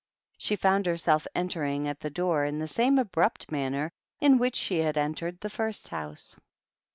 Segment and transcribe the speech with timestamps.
[0.39, 4.79] She found herself entering at the door in the same abrupt manner in which she
[4.79, 6.39] had entered the first house.